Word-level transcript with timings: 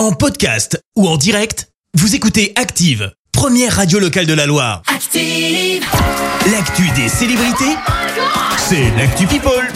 En 0.00 0.12
podcast 0.12 0.82
ou 0.96 1.06
en 1.06 1.18
direct, 1.18 1.68
vous 1.92 2.14
écoutez 2.14 2.54
Active, 2.56 3.12
première 3.32 3.76
radio 3.76 3.98
locale 3.98 4.24
de 4.24 4.32
la 4.32 4.46
Loire. 4.46 4.80
Active. 4.86 5.84
L'actu 6.50 6.88
des 6.96 7.10
célébrités, 7.10 7.76
c'est 8.56 8.90
l'actu 8.96 9.26
People. 9.26 9.70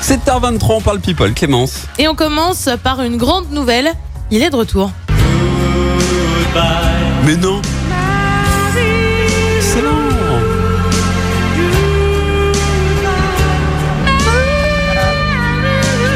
7h23, 0.00 0.74
on 0.74 0.80
parle 0.80 1.00
people. 1.00 1.34
Clémence. 1.34 1.88
Et 1.98 2.06
on 2.06 2.14
commence 2.14 2.68
par 2.84 3.02
une 3.02 3.16
grande 3.16 3.50
nouvelle. 3.50 3.90
Il 4.30 4.44
est 4.44 4.50
de 4.50 4.54
retour. 4.54 4.92
Mais 7.26 7.34
non. 7.34 7.60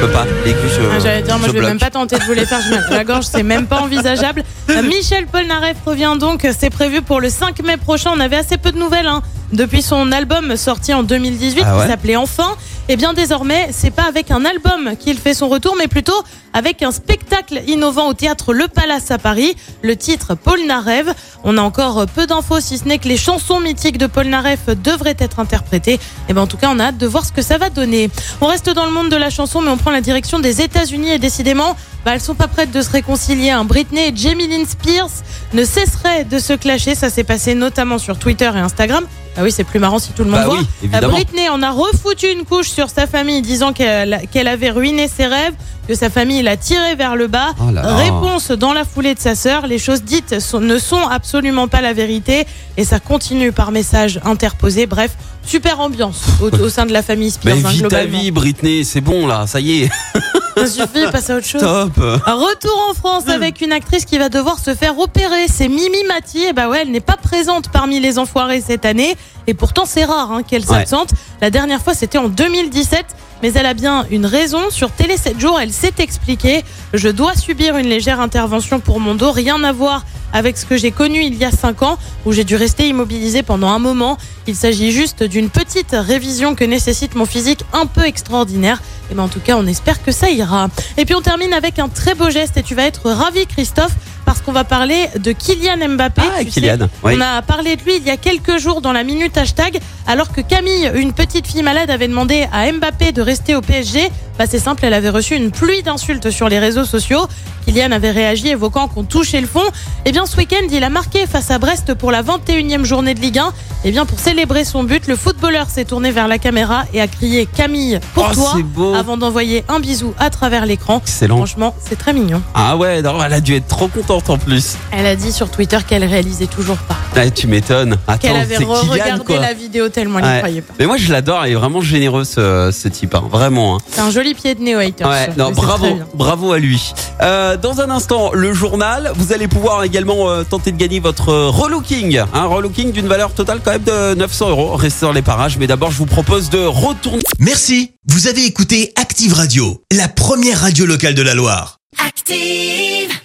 Peux 0.06 0.12
pas. 0.12 0.26
Les 0.44 0.52
cuisses, 0.52 0.72
Ah, 0.92 0.98
J'allais 1.00 1.22
dire, 1.22 1.38
moi 1.38 1.46
je 1.46 1.52
vais 1.52 1.58
bloque. 1.60 1.70
même 1.70 1.78
pas 1.78 1.90
tenter 1.90 2.18
de 2.18 2.24
vous 2.24 2.32
les 2.32 2.44
faire. 2.44 2.60
Je 2.60 2.70
me 2.74 2.90
la 2.96 3.04
gorge, 3.04 3.24
c'est 3.24 3.42
même 3.44 3.66
pas 3.66 3.80
envisageable. 3.80 4.42
Euh, 4.70 4.82
Michel 4.88 5.26
Polnareff 5.26 5.76
revient 5.86 6.14
donc. 6.18 6.46
C'est 6.58 6.70
prévu 6.70 7.02
pour 7.02 7.20
le 7.20 7.28
5 7.30 7.62
mai 7.62 7.76
prochain. 7.76 8.10
On 8.14 8.18
avait 8.20 8.36
assez 8.36 8.56
peu 8.58 8.72
de 8.72 8.78
nouvelles 8.78 9.06
hein, 9.06 9.22
depuis 9.52 9.80
son 9.82 10.10
album 10.10 10.56
sorti 10.56 10.92
en 10.92 11.02
2018 11.04 11.62
Ah 11.64 11.76
ouais? 11.76 11.82
qui 11.84 11.88
s'appelait 11.90 12.16
Enfin. 12.16 12.56
Et 12.92 12.96
bien 12.96 13.14
désormais, 13.14 13.70
c'est 13.72 13.90
pas 13.90 14.02
avec 14.02 14.30
un 14.30 14.44
album 14.44 14.96
qu'il 14.98 15.16
fait 15.16 15.32
son 15.32 15.48
retour, 15.48 15.76
mais 15.78 15.88
plutôt 15.88 16.22
avec 16.52 16.82
un 16.82 16.92
spectacle 16.92 17.62
innovant 17.66 18.08
au 18.08 18.12
théâtre 18.12 18.52
Le 18.52 18.68
Palace 18.68 19.10
à 19.10 19.16
Paris. 19.16 19.56
Le 19.80 19.96
titre 19.96 20.34
Polnareff. 20.34 21.06
On 21.42 21.56
a 21.56 21.62
encore 21.62 22.04
peu 22.06 22.26
d'infos, 22.26 22.60
si 22.60 22.76
ce 22.76 22.84
n'est 22.84 22.98
que 22.98 23.08
les 23.08 23.16
chansons 23.16 23.60
mythiques 23.60 23.96
de 23.96 24.06
Polnareff 24.06 24.66
devraient 24.66 25.16
être 25.18 25.40
interprétées. 25.40 25.98
Et 26.28 26.34
ben 26.34 26.42
en 26.42 26.46
tout 26.46 26.58
cas, 26.58 26.68
on 26.70 26.78
a 26.80 26.88
hâte 26.88 26.98
de 26.98 27.06
voir 27.06 27.24
ce 27.24 27.32
que 27.32 27.40
ça 27.40 27.56
va 27.56 27.70
donner. 27.70 28.10
On 28.42 28.46
reste 28.46 28.68
dans 28.68 28.84
le 28.84 28.92
monde 28.92 29.08
de 29.08 29.16
la 29.16 29.30
chanson, 29.30 29.62
mais 29.62 29.70
on 29.70 29.78
prend 29.78 29.90
la 29.90 30.02
direction 30.02 30.38
des 30.38 30.60
États-Unis 30.60 31.12
et 31.12 31.18
décidément, 31.18 31.74
bah, 32.04 32.12
elles 32.12 32.20
sont 32.20 32.34
pas 32.34 32.48
prêtes 32.48 32.72
de 32.72 32.82
se 32.82 32.90
réconcilier. 32.90 33.52
Hein. 33.52 33.64
Britney 33.64 34.08
et 34.08 34.12
Jamie 34.14 34.48
Lynn 34.48 34.66
Spears 34.66 35.22
ne 35.54 35.64
cesseraient 35.64 36.24
de 36.24 36.38
se 36.38 36.52
clasher. 36.52 36.94
Ça 36.94 37.10
s'est 37.10 37.24
passé 37.24 37.54
notamment 37.54 37.98
sur 37.98 38.18
Twitter 38.18 38.50
et 38.54 38.58
Instagram. 38.58 39.04
Ah 39.36 39.40
oui, 39.42 39.50
c'est 39.50 39.64
plus 39.64 39.78
marrant 39.78 39.98
si 39.98 40.12
tout 40.12 40.24
le 40.24 40.30
monde 40.30 40.40
Bah 40.40 40.46
voit. 40.46 40.56
oui, 40.58 40.60
Euh, 40.64 40.84
évidemment. 40.84 41.12
Britney 41.14 41.48
en 41.48 41.62
a 41.62 41.70
refoutu 41.70 42.26
une 42.30 42.44
couche 42.44 42.68
sur 42.68 42.90
sa 42.90 43.06
famille, 43.06 43.40
disant 43.40 43.72
qu'elle 43.72 44.48
avait 44.48 44.70
ruiné 44.70 45.08
ses 45.08 45.24
rêves, 45.26 45.54
que 45.88 45.94
sa 45.94 46.10
famille 46.10 46.42
l'a 46.42 46.58
tiré 46.58 46.94
vers 46.96 47.16
le 47.16 47.28
bas. 47.28 47.54
Oh 47.58 47.70
là 47.72 47.80
là. 47.82 47.96
Réponse 47.96 48.50
dans 48.50 48.74
la 48.74 48.84
foulée 48.84 49.14
de 49.14 49.20
sa 49.20 49.34
sœur. 49.34 49.66
Les 49.66 49.78
choses 49.78 50.02
dites 50.02 50.38
sont- 50.38 50.60
ne 50.60 50.78
sont 50.78 51.08
absolument 51.08 51.66
pas 51.66 51.80
la 51.80 51.94
vérité 51.94 52.46
et 52.76 52.84
ça 52.84 53.00
continue 53.00 53.52
par 53.52 53.72
message 53.72 54.20
interposé. 54.24 54.84
Bref, 54.86 55.12
super 55.46 55.80
ambiance 55.80 56.20
au, 56.42 56.50
au 56.54 56.68
sein 56.68 56.84
de 56.84 56.92
la 56.92 57.02
famille 57.02 57.30
Spears. 57.30 57.56
Mais 57.56 57.84
hein, 57.84 57.88
ta 57.88 58.04
vie, 58.04 58.30
Britney. 58.32 58.84
C'est 58.84 59.00
bon 59.00 59.26
là. 59.26 59.46
Ça 59.46 59.60
y 59.60 59.84
est. 59.84 59.90
Ça 60.56 60.66
suffit, 60.66 61.10
passe 61.10 61.30
à 61.30 61.36
autre 61.36 61.46
chose. 61.46 61.60
Top. 61.60 61.92
Un 61.98 62.34
retour 62.34 62.86
en 62.90 62.94
France 62.94 63.28
avec 63.28 63.60
une 63.60 63.72
actrice 63.72 64.04
qui 64.04 64.18
va 64.18 64.28
devoir 64.28 64.58
se 64.58 64.74
faire 64.74 64.98
opérer. 64.98 65.46
C'est 65.48 65.68
Mimi 65.68 66.04
Mati. 66.06 66.44
Et 66.44 66.52
bah 66.52 66.68
ouais, 66.68 66.80
elle 66.82 66.90
n'est 66.90 67.00
pas 67.00 67.16
présente 67.16 67.70
parmi 67.70 68.00
les 68.00 68.18
enfoirés 68.18 68.60
cette 68.60 68.84
année. 68.84 69.16
Et 69.46 69.54
pourtant, 69.54 69.84
c'est 69.86 70.04
rare 70.04 70.30
hein, 70.30 70.42
qu'elle 70.42 70.62
Ouais. 70.62 70.78
s'absente. 70.78 71.10
La 71.40 71.50
dernière 71.50 71.80
fois, 71.82 71.94
c'était 71.94 72.18
en 72.18 72.28
2017. 72.28 73.04
Mais 73.42 73.52
elle 73.54 73.66
a 73.66 73.74
bien 73.74 74.06
une 74.10 74.24
raison. 74.24 74.70
Sur 74.70 74.90
Télé 74.92 75.16
7 75.16 75.38
jours, 75.40 75.58
elle 75.60 75.72
s'est 75.72 75.94
expliquée. 75.98 76.64
Je 76.94 77.08
dois 77.08 77.34
subir 77.34 77.76
une 77.76 77.88
légère 77.88 78.20
intervention 78.20 78.78
pour 78.80 79.00
mon 79.00 79.14
dos. 79.14 79.32
Rien 79.32 79.62
à 79.64 79.72
voir 79.72 80.04
avec 80.32 80.56
ce 80.56 80.64
que 80.64 80.76
j'ai 80.76 80.92
connu 80.92 81.22
il 81.22 81.34
y 81.34 81.44
a 81.44 81.50
5 81.50 81.82
ans, 81.82 81.98
où 82.24 82.32
j'ai 82.32 82.44
dû 82.44 82.56
rester 82.56 82.88
immobilisée 82.88 83.42
pendant 83.42 83.68
un 83.68 83.78
moment. 83.78 84.16
Il 84.46 84.56
s'agit 84.56 84.90
juste 84.90 85.22
d'une 85.22 85.50
petite 85.50 85.92
révision 85.92 86.54
que 86.54 86.64
nécessite 86.64 87.14
mon 87.14 87.26
physique 87.26 87.64
un 87.72 87.86
peu 87.86 88.04
extraordinaire. 88.04 88.80
Et 89.10 89.14
ben 89.14 89.24
en 89.24 89.28
tout 89.28 89.40
cas, 89.40 89.56
on 89.56 89.66
espère 89.66 90.02
que 90.02 90.12
ça 90.12 90.30
ira. 90.30 90.68
Et 90.96 91.04
puis 91.04 91.14
on 91.14 91.20
termine 91.20 91.52
avec 91.52 91.78
un 91.78 91.88
très 91.88 92.14
beau 92.14 92.30
geste 92.30 92.56
et 92.56 92.62
tu 92.62 92.74
vas 92.74 92.84
être 92.84 93.10
ravi, 93.10 93.46
Christophe, 93.46 93.92
parce 94.24 94.40
qu'on 94.40 94.52
va 94.52 94.64
parler 94.64 95.08
de 95.18 95.32
Kylian 95.32 95.88
Mbappé. 95.88 96.22
Ah, 96.24 96.42
sais. 96.48 96.78
Oui. 97.02 97.14
On 97.16 97.20
a 97.20 97.42
parlé 97.42 97.76
de 97.76 97.82
lui 97.82 97.96
il 97.96 98.04
y 98.04 98.10
a 98.10 98.16
quelques 98.16 98.58
jours 98.58 98.80
dans 98.80 98.92
la 98.92 99.04
minute 99.04 99.36
hashtag, 99.36 99.78
alors 100.06 100.32
que 100.32 100.40
Camille, 100.40 100.90
une 100.94 101.12
petite 101.12 101.46
fille 101.46 101.62
malade, 101.62 101.90
avait 101.90 102.08
demandé 102.08 102.46
à 102.52 102.70
Mbappé 102.70 103.12
de 103.12 103.22
rester 103.22 103.54
au 103.54 103.60
PSG. 103.60 104.10
Bah 104.38 104.44
c'est 104.48 104.58
simple, 104.58 104.84
elle 104.84 104.94
avait 104.94 105.10
reçu 105.10 105.36
une 105.36 105.50
pluie 105.50 105.82
d'insultes 105.82 106.30
sur 106.30 106.48
les 106.48 106.58
réseaux 106.58 106.84
sociaux. 106.84 107.26
Kylian 107.66 107.92
avait 107.92 108.10
réagi 108.10 108.48
évoquant 108.48 108.88
qu'on 108.88 109.04
touchait 109.04 109.40
le 109.40 109.46
fond. 109.46 109.62
Et 110.04 110.10
bien 110.10 110.26
ce 110.26 110.36
week-end, 110.36 110.66
il 110.72 110.82
a 110.82 110.88
marqué 110.90 111.26
face 111.28 111.50
à 111.52 111.58
Brest 111.58 111.94
pour 111.94 112.10
la 112.10 112.22
21e 112.24 112.84
journée 112.84 113.14
de 113.14 113.20
Ligue 113.20 113.38
1. 113.38 113.52
Et 113.84 113.90
bien 113.92 114.04
pour 114.04 114.18
célébrer 114.18 114.64
son 114.64 114.82
but, 114.84 115.06
le 115.06 115.14
footballeur 115.16 115.68
s'est 115.70 115.84
tourné 115.84 116.10
vers 116.10 116.26
la 116.28 116.38
caméra 116.38 116.84
et 116.92 117.00
a 117.00 117.06
crié 117.06 117.46
Camille 117.46 118.00
pour 118.14 118.28
Oh, 118.30 118.34
toi 118.34 118.54
avant 118.98 119.16
d'envoyer 119.16 119.64
un 119.68 119.78
bisou 119.80 120.12
à 120.18 120.30
travers 120.30 120.66
l'écran. 120.66 121.00
Franchement, 121.04 121.74
c'est 121.78 121.96
très 121.98 122.12
mignon. 122.12 122.42
Ah 122.54 122.76
ouais, 122.76 123.00
non, 123.02 123.22
elle 123.24 123.32
a 123.32 123.40
dû 123.40 123.54
être 123.54 123.66
trop 123.68 123.86
contente 123.88 124.28
en 124.30 124.38
plus. 124.38 124.76
Elle 124.90 125.06
a 125.06 125.14
dit 125.14 125.30
sur 125.32 125.48
Twitter 125.50 125.78
qu'elle 125.86 126.04
réalisait 126.04 126.46
toujours 126.46 126.78
pas. 126.78 126.96
Ah, 127.14 127.30
tu 127.30 127.46
m'étonnes. 127.46 127.96
Qu'elle 128.20 128.34
avait 128.36 128.56
regardé 128.56 129.38
la 129.38 129.52
vidéo 129.52 129.88
tellement 129.88 130.18
elle 130.18 130.24
n'y 130.24 130.30
Ouais. 130.32 130.38
croyait 130.38 130.62
pas. 130.62 130.74
Mais 130.80 130.86
moi, 130.86 130.96
je 130.96 131.12
l'adore. 131.12 131.46
Il 131.46 131.52
est 131.52 131.56
vraiment 131.56 131.80
généreux 131.80 132.24
ce, 132.24 132.70
ce 132.72 132.88
type. 132.88 133.14
hein. 133.14 133.24
Vraiment. 133.30 133.76
hein. 133.76 133.78
C'est 133.90 134.00
un 134.00 134.10
joli 134.22 134.34
pied 134.34 134.54
de 134.54 134.76
haters. 134.76 135.08
Ouais, 135.08 135.30
non, 135.36 135.50
bravo, 135.50 135.86
bravo 136.14 136.52
à 136.52 136.58
lui. 136.58 136.92
Euh, 137.20 137.56
dans 137.56 137.80
un 137.80 137.90
instant, 137.90 138.30
le 138.32 138.52
journal. 138.52 139.12
Vous 139.16 139.32
allez 139.32 139.48
pouvoir 139.48 139.82
également 139.82 140.30
euh, 140.30 140.44
tenter 140.44 140.70
de 140.70 140.76
gagner 140.76 141.00
votre 141.00 141.30
euh, 141.30 141.48
relooking, 141.48 142.22
un 142.32 142.44
relooking 142.44 142.92
d'une 142.92 143.08
valeur 143.08 143.32
totale 143.32 143.60
quand 143.64 143.72
même 143.72 143.82
de 143.82 144.14
900 144.14 144.50
euros. 144.50 144.76
Restez 144.76 145.06
dans 145.06 145.12
les 145.12 145.22
parages, 145.22 145.58
mais 145.58 145.66
d'abord, 145.66 145.90
je 145.90 145.98
vous 145.98 146.06
propose 146.06 146.50
de 146.50 146.64
retourner. 146.64 147.22
Merci, 147.38 147.92
vous 148.08 148.28
avez 148.28 148.44
écouté 148.44 148.92
Active 148.96 149.34
Radio, 149.34 149.82
la 149.92 150.08
première 150.08 150.60
radio 150.60 150.86
locale 150.86 151.14
de 151.14 151.22
la 151.22 151.34
Loire. 151.34 151.78
Active. 152.06 153.21